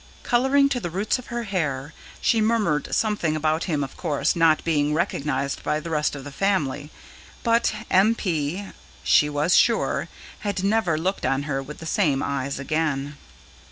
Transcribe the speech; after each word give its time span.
Colouring 0.23 0.67
to 0.69 0.79
the 0.79 0.89
roots 0.89 1.19
of 1.19 1.27
her 1.27 1.43
hair, 1.43 1.93
she 2.19 2.41
murmured 2.41 2.91
something 2.91 3.35
about 3.35 3.65
him 3.65 3.83
of 3.83 3.95
course 3.95 4.35
not 4.35 4.63
being 4.63 4.95
recognised 4.95 5.61
by 5.61 5.79
the 5.79 5.91
rest 5.91 6.15
of 6.15 6.23
the 6.23 6.31
family; 6.31 6.89
but 7.43 7.71
M. 7.91 8.15
P., 8.15 8.69
she 9.03 9.29
was 9.29 9.55
sure, 9.55 10.07
had 10.39 10.63
never 10.63 10.97
looked 10.97 11.23
on 11.23 11.43
her 11.43 11.61
with 11.61 11.77
the 11.77 11.85
same 11.85 12.23
eyes 12.23 12.57
again. 12.57 13.15